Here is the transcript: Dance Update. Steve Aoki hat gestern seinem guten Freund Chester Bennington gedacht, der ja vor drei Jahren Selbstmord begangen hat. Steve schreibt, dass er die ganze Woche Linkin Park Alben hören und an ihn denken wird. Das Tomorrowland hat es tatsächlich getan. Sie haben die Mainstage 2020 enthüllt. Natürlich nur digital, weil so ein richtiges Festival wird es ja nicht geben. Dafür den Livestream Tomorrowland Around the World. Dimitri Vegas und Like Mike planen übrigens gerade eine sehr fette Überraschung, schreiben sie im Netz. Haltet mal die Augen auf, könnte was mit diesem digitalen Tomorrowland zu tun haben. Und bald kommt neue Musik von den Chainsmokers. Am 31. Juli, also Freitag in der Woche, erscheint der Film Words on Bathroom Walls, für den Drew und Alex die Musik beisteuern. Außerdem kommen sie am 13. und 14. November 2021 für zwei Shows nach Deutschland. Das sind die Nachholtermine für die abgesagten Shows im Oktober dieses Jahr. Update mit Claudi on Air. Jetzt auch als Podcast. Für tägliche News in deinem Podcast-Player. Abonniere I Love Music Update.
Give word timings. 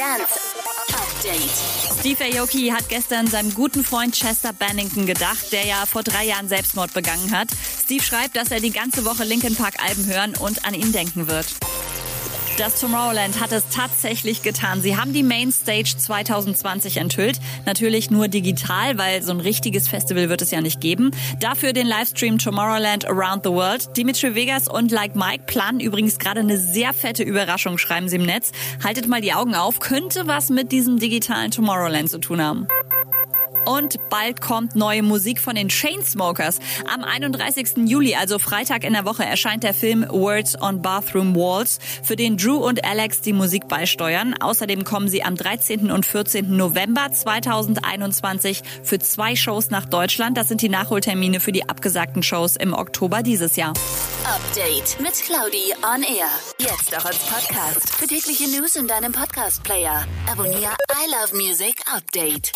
Dance 0.00 0.40
Update. 0.94 2.00
Steve 2.00 2.38
Aoki 2.38 2.68
hat 2.68 2.88
gestern 2.88 3.26
seinem 3.26 3.52
guten 3.52 3.84
Freund 3.84 4.14
Chester 4.14 4.54
Bennington 4.54 5.04
gedacht, 5.04 5.52
der 5.52 5.66
ja 5.66 5.84
vor 5.84 6.02
drei 6.02 6.24
Jahren 6.24 6.48
Selbstmord 6.48 6.94
begangen 6.94 7.32
hat. 7.32 7.48
Steve 7.84 8.02
schreibt, 8.02 8.34
dass 8.34 8.50
er 8.50 8.60
die 8.60 8.70
ganze 8.70 9.04
Woche 9.04 9.24
Linkin 9.24 9.56
Park 9.56 9.74
Alben 9.86 10.06
hören 10.06 10.32
und 10.40 10.64
an 10.64 10.72
ihn 10.72 10.92
denken 10.92 11.28
wird. 11.28 11.48
Das 12.58 12.78
Tomorrowland 12.78 13.40
hat 13.40 13.52
es 13.52 13.68
tatsächlich 13.68 14.42
getan. 14.42 14.82
Sie 14.82 14.96
haben 14.96 15.14
die 15.14 15.22
Mainstage 15.22 15.94
2020 15.96 16.98
enthüllt. 16.98 17.40
Natürlich 17.64 18.10
nur 18.10 18.28
digital, 18.28 18.98
weil 18.98 19.22
so 19.22 19.32
ein 19.32 19.40
richtiges 19.40 19.88
Festival 19.88 20.28
wird 20.28 20.42
es 20.42 20.50
ja 20.50 20.60
nicht 20.60 20.80
geben. 20.80 21.10
Dafür 21.40 21.72
den 21.72 21.86
Livestream 21.86 22.38
Tomorrowland 22.38 23.06
Around 23.06 23.44
the 23.44 23.50
World. 23.50 23.96
Dimitri 23.96 24.34
Vegas 24.34 24.68
und 24.68 24.90
Like 24.90 25.16
Mike 25.16 25.44
planen 25.46 25.80
übrigens 25.80 26.18
gerade 26.18 26.40
eine 26.40 26.58
sehr 26.58 26.92
fette 26.92 27.22
Überraschung, 27.22 27.78
schreiben 27.78 28.08
sie 28.08 28.16
im 28.16 28.26
Netz. 28.26 28.52
Haltet 28.84 29.08
mal 29.08 29.22
die 29.22 29.32
Augen 29.32 29.54
auf, 29.54 29.80
könnte 29.80 30.26
was 30.26 30.50
mit 30.50 30.70
diesem 30.70 30.98
digitalen 30.98 31.50
Tomorrowland 31.50 32.10
zu 32.10 32.18
tun 32.18 32.42
haben. 32.42 32.68
Und 33.66 33.96
bald 34.08 34.40
kommt 34.40 34.76
neue 34.76 35.02
Musik 35.02 35.40
von 35.40 35.54
den 35.54 35.68
Chainsmokers. 35.68 36.58
Am 36.92 37.04
31. 37.04 37.88
Juli, 37.88 38.14
also 38.14 38.38
Freitag 38.38 38.84
in 38.84 38.92
der 38.92 39.04
Woche, 39.04 39.24
erscheint 39.24 39.62
der 39.62 39.74
Film 39.74 40.06
Words 40.08 40.60
on 40.60 40.82
Bathroom 40.82 41.34
Walls, 41.36 41.78
für 42.02 42.16
den 42.16 42.36
Drew 42.36 42.56
und 42.56 42.84
Alex 42.84 43.20
die 43.20 43.32
Musik 43.32 43.68
beisteuern. 43.68 44.34
Außerdem 44.40 44.84
kommen 44.84 45.08
sie 45.08 45.22
am 45.22 45.36
13. 45.36 45.90
und 45.90 46.06
14. 46.06 46.56
November 46.56 47.10
2021 47.12 48.62
für 48.82 48.98
zwei 48.98 49.36
Shows 49.36 49.70
nach 49.70 49.86
Deutschland. 49.86 50.36
Das 50.36 50.48
sind 50.48 50.62
die 50.62 50.68
Nachholtermine 50.68 51.40
für 51.40 51.52
die 51.52 51.68
abgesagten 51.68 52.22
Shows 52.22 52.56
im 52.56 52.72
Oktober 52.72 53.22
dieses 53.22 53.56
Jahr. 53.56 53.74
Update 54.24 55.00
mit 55.00 55.14
Claudi 55.14 55.72
on 55.82 56.02
Air. 56.02 56.28
Jetzt 56.58 56.96
auch 56.96 57.04
als 57.04 57.18
Podcast. 57.18 57.94
Für 57.96 58.06
tägliche 58.06 58.48
News 58.48 58.76
in 58.76 58.86
deinem 58.86 59.12
Podcast-Player. 59.12 60.06
Abonniere 60.30 60.76
I 60.92 61.10
Love 61.10 61.36
Music 61.36 61.80
Update. 61.92 62.52